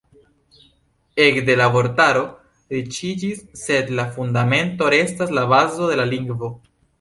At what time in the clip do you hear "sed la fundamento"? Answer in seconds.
3.65-4.89